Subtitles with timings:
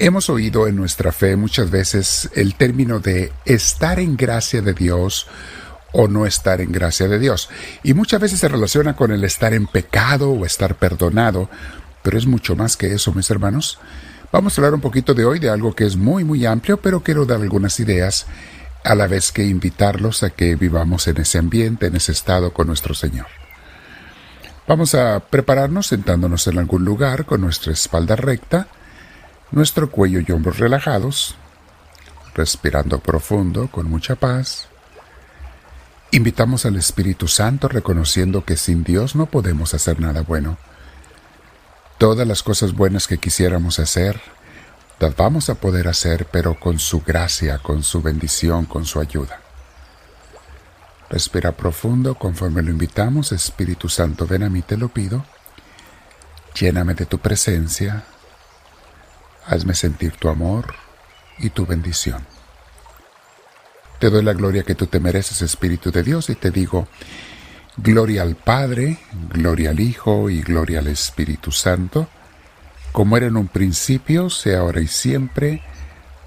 [0.00, 5.26] Hemos oído en nuestra fe muchas veces el término de estar en gracia de Dios
[5.92, 7.50] o no estar en gracia de Dios.
[7.82, 11.50] Y muchas veces se relaciona con el estar en pecado o estar perdonado,
[12.04, 13.80] pero es mucho más que eso, mis hermanos.
[14.30, 17.02] Vamos a hablar un poquito de hoy de algo que es muy, muy amplio, pero
[17.02, 18.26] quiero dar algunas ideas
[18.84, 22.68] a la vez que invitarlos a que vivamos en ese ambiente, en ese estado con
[22.68, 23.26] nuestro Señor.
[24.68, 28.68] Vamos a prepararnos sentándonos en algún lugar con nuestra espalda recta,
[29.50, 31.36] nuestro cuello y hombros relajados,
[32.34, 34.68] respirando profundo con mucha paz.
[36.10, 40.56] Invitamos al Espíritu Santo reconociendo que sin Dios no podemos hacer nada bueno.
[41.98, 44.20] Todas las cosas buenas que quisiéramos hacer,
[45.00, 49.40] las vamos a poder hacer, pero con su gracia, con su bendición, con su ayuda.
[51.10, 53.32] Respira profundo conforme lo invitamos.
[53.32, 55.24] Espíritu Santo, ven a mí, te lo pido.
[56.54, 58.04] Lléname de tu presencia,
[59.48, 60.74] Hazme sentir tu amor
[61.38, 62.26] y tu bendición.
[63.98, 66.86] Te doy la gloria que tú te mereces, Espíritu de Dios, y te digo,
[67.76, 68.98] gloria al Padre,
[69.32, 72.08] gloria al Hijo y gloria al Espíritu Santo,
[72.92, 75.62] como era en un principio, sea ahora y siempre,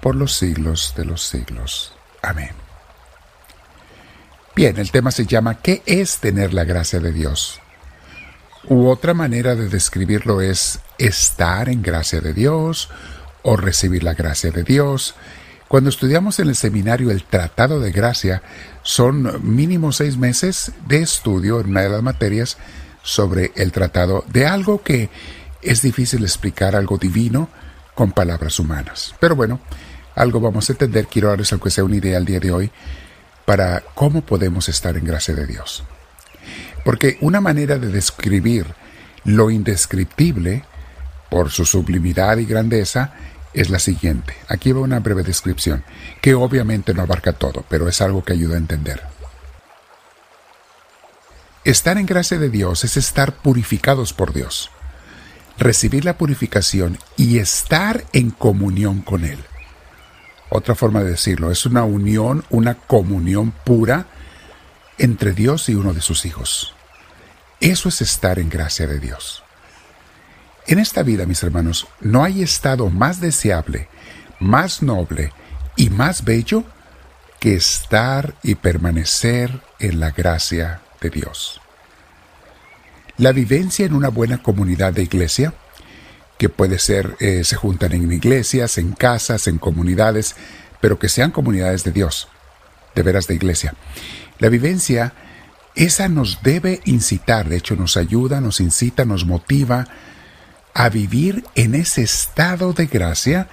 [0.00, 1.94] por los siglos de los siglos.
[2.22, 2.50] Amén.
[4.54, 7.60] Bien, el tema se llama ¿Qué es tener la gracia de Dios?
[8.68, 12.88] U otra manera de describirlo es estar en gracia de Dios
[13.42, 15.14] o recibir la gracia de Dios.
[15.66, 18.42] Cuando estudiamos en el seminario el Tratado de Gracia,
[18.82, 22.56] son mínimo seis meses de estudio en una de las materias
[23.02, 25.10] sobre el tratado de algo que
[25.60, 27.48] es difícil explicar, algo divino,
[27.94, 29.14] con palabras humanas.
[29.18, 29.60] Pero bueno,
[30.14, 32.70] algo vamos a entender, quiero darles aunque sea una idea al día de hoy,
[33.44, 35.84] para cómo podemos estar en gracia de Dios.
[36.84, 38.66] Porque una manera de describir
[39.24, 40.64] lo indescriptible,
[41.30, 43.14] por su sublimidad y grandeza,
[43.54, 44.34] es la siguiente.
[44.48, 45.84] Aquí va una breve descripción,
[46.20, 49.02] que obviamente no abarca todo, pero es algo que ayuda a entender.
[51.64, 54.70] Estar en gracia de Dios es estar purificados por Dios,
[55.58, 59.38] recibir la purificación y estar en comunión con Él.
[60.48, 64.06] Otra forma de decirlo, es una unión, una comunión pura
[65.02, 66.74] entre Dios y uno de sus hijos.
[67.58, 69.42] Eso es estar en gracia de Dios.
[70.68, 73.88] En esta vida, mis hermanos, no hay estado más deseable,
[74.38, 75.32] más noble
[75.76, 76.62] y más bello
[77.40, 81.60] que estar y permanecer en la gracia de Dios.
[83.16, 85.52] La vivencia en una buena comunidad de iglesia,
[86.38, 90.36] que puede ser, eh, se juntan en iglesias, en casas, en comunidades,
[90.80, 92.28] pero que sean comunidades de Dios,
[92.94, 93.74] de veras de iglesia.
[94.38, 95.12] La vivencia,
[95.74, 99.86] esa nos debe incitar, de hecho nos ayuda, nos incita, nos motiva,
[100.74, 103.48] a vivir en ese estado de gracia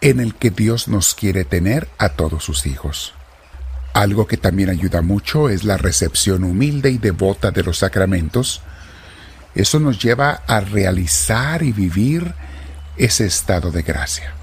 [0.00, 3.14] en el que Dios nos quiere tener a todos sus hijos.
[3.94, 8.62] Algo que también ayuda mucho es la recepción humilde y devota de los sacramentos.
[9.54, 12.34] Eso nos lleva a realizar y vivir
[12.96, 14.34] ese estado de gracia.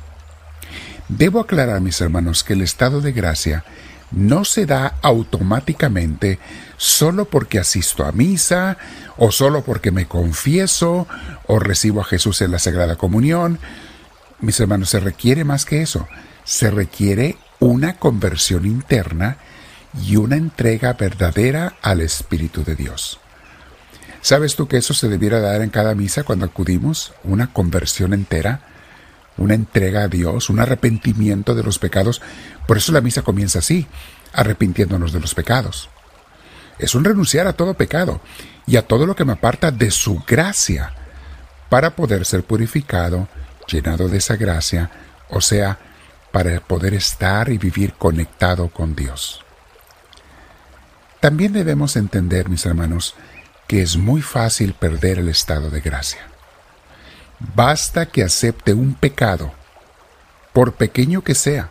[1.07, 3.63] Debo aclarar, mis hermanos, que el estado de gracia
[4.11, 6.39] no se da automáticamente
[6.77, 8.77] solo porque asisto a misa
[9.17, 11.07] o solo porque me confieso
[11.47, 13.59] o recibo a Jesús en la Sagrada Comunión.
[14.39, 16.07] Mis hermanos, se requiere más que eso.
[16.43, 19.37] Se requiere una conversión interna
[20.05, 23.19] y una entrega verdadera al Espíritu de Dios.
[24.21, 27.13] ¿Sabes tú que eso se debiera dar en cada misa cuando acudimos?
[27.23, 28.61] Una conversión entera,
[29.39, 32.21] una entrega a Dios, un arrepentimiento de los pecados.
[32.67, 33.87] Por eso la misa comienza así,
[34.33, 35.89] arrepintiéndonos de los pecados
[36.79, 38.21] es un renunciar a todo pecado
[38.65, 40.93] y a todo lo que me aparta de su gracia
[41.69, 43.27] para poder ser purificado,
[43.67, 44.89] llenado de esa gracia,
[45.29, 45.77] o sea,
[46.31, 49.43] para poder estar y vivir conectado con Dios.
[51.19, 53.13] También debemos entender, mis hermanos,
[53.67, 56.21] que es muy fácil perder el estado de gracia.
[57.39, 59.51] Basta que acepte un pecado,
[60.53, 61.69] por pequeño que sea,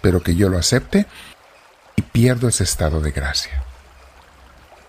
[0.00, 1.06] pero que yo lo acepte
[1.96, 3.62] y pierdo ese estado de gracia.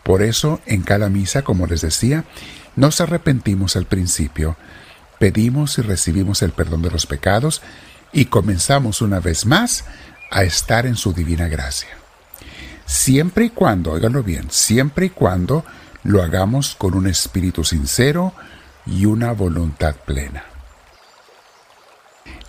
[0.04, 2.24] Por eso, en cada misa, como les decía,
[2.76, 4.56] nos arrepentimos al principio,
[5.20, 7.62] pedimos y recibimos el perdón de los pecados
[8.14, 9.86] y comenzamos una vez más
[10.32, 11.90] a estar en su divina gracia.
[12.86, 15.66] Siempre y cuando, óiganlo bien, siempre y cuando
[16.04, 18.34] lo hagamos con un espíritu sincero
[18.86, 20.44] y una voluntad plena.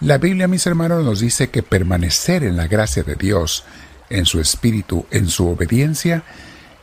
[0.01, 3.65] La Biblia, mis hermanos, nos dice que permanecer en la gracia de Dios,
[4.11, 6.25] en su espíritu, en su obediencia,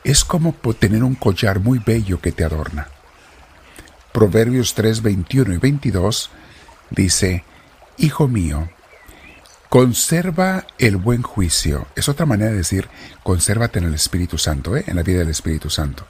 [0.04, 2.88] es como tener un collar muy bello que te adorna.
[4.12, 6.30] Proverbios 3, 21 y 22
[6.90, 7.44] dice,
[7.98, 8.70] Hijo mío,
[9.68, 11.86] conserva el buen juicio.
[11.94, 12.88] Es otra manera de decir,
[13.22, 14.84] consérvate en el Espíritu Santo, ¿eh?
[14.86, 16.06] en la vida del Espíritu Santo.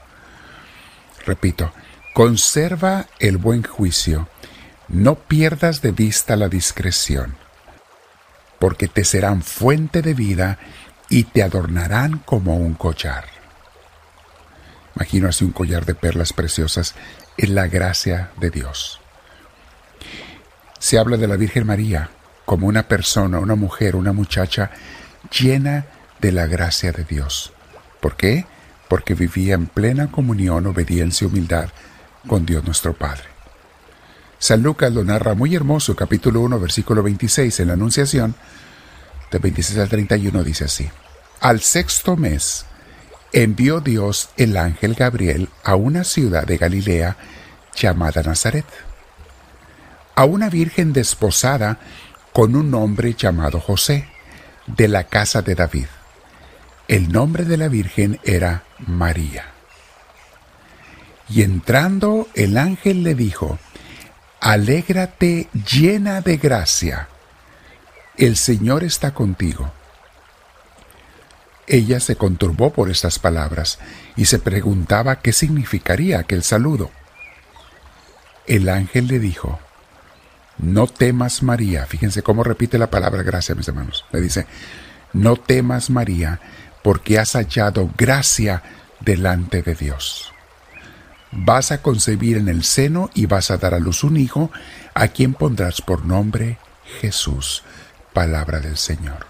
[1.26, 1.72] Repito,
[2.12, 4.28] conserva el buen juicio.
[4.88, 7.36] No pierdas de vista la discreción,
[8.58, 10.58] porque te serán fuente de vida
[11.08, 13.24] y te adornarán como un collar.
[14.96, 16.94] Imagino así un collar de perlas preciosas
[17.36, 19.00] en la gracia de Dios.
[20.78, 22.10] Se habla de la Virgen María
[22.44, 24.72] como una persona, una mujer, una muchacha
[25.38, 25.86] llena
[26.20, 27.52] de la gracia de Dios.
[28.00, 28.46] ¿Por qué?
[28.88, 31.70] Porque vivía en plena comunión, obediencia y humildad
[32.26, 33.24] con Dios nuestro Padre.
[34.38, 38.34] San Lucas lo narra muy hermoso, capítulo 1, versículo 26, en la Anunciación,
[39.30, 40.90] de 26 al 31, dice así.
[41.40, 42.64] Al sexto mes,
[43.32, 47.16] envió Dios el ángel Gabriel a una ciudad de Galilea
[47.74, 48.66] llamada Nazaret,
[50.14, 51.78] a una virgen desposada
[52.32, 54.08] con un hombre llamado José,
[54.66, 55.86] de la casa de David.
[56.88, 59.59] El nombre de la virgen era María.
[61.30, 63.58] Y entrando el ángel le dijo,
[64.40, 67.08] Alégrate llena de gracia,
[68.16, 69.72] el Señor está contigo.
[71.66, 73.78] Ella se conturbó por estas palabras
[74.16, 76.90] y se preguntaba qué significaría aquel saludo.
[78.46, 79.60] El ángel le dijo,
[80.58, 84.04] no temas María, fíjense cómo repite la palabra gracia, mis hermanos.
[84.12, 84.46] Le dice,
[85.12, 86.40] no temas María,
[86.82, 88.62] porque has hallado gracia
[89.00, 90.32] delante de Dios.
[91.32, 94.50] Vas a concebir en el seno y vas a dar a luz un hijo,
[94.94, 96.58] a quien pondrás por nombre
[97.00, 97.62] Jesús,
[98.12, 99.26] palabra del Señor.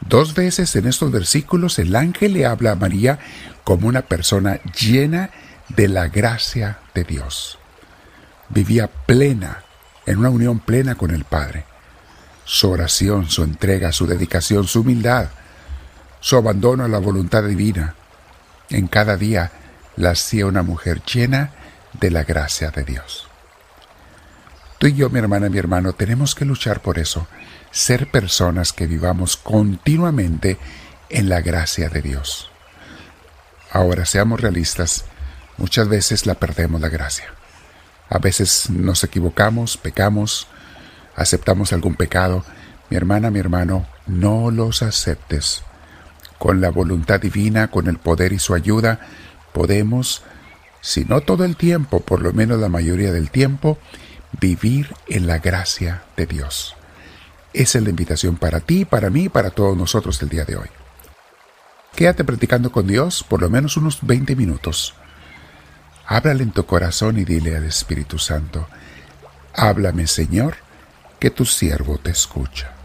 [0.00, 3.18] Dos veces en estos versículos el ángel le habla a María
[3.64, 5.30] como una persona llena
[5.68, 7.58] de la gracia de Dios.
[8.48, 9.64] Vivía plena,
[10.04, 11.64] en una unión plena con el Padre.
[12.44, 15.30] Su oración, su entrega, su dedicación, su humildad,
[16.20, 17.96] su abandono a la voluntad divina,
[18.70, 19.50] en cada día
[19.96, 21.52] la hacía una mujer llena
[21.94, 23.26] de la gracia de Dios.
[24.78, 27.26] Tú y yo, mi hermana mi hermano, tenemos que luchar por eso,
[27.70, 30.58] ser personas que vivamos continuamente
[31.08, 32.50] en la gracia de Dios.
[33.72, 35.06] Ahora, seamos realistas,
[35.56, 37.26] muchas veces la perdemos la gracia.
[38.08, 40.46] A veces nos equivocamos, pecamos,
[41.16, 42.44] aceptamos algún pecado.
[42.90, 45.62] Mi hermana, mi hermano, no los aceptes.
[46.38, 49.00] Con la voluntad divina, con el poder y su ayuda,
[49.56, 50.22] podemos,
[50.82, 53.78] si no todo el tiempo, por lo menos la mayoría del tiempo,
[54.38, 56.76] vivir en la gracia de Dios.
[57.54, 60.68] Esa es la invitación para ti, para mí para todos nosotros el día de hoy.
[61.94, 64.94] Quédate practicando con Dios por lo menos unos 20 minutos.
[66.06, 68.68] Háblale en tu corazón y dile al Espíritu Santo,
[69.54, 70.56] háblame Señor,
[71.18, 72.75] que tu siervo te escucha.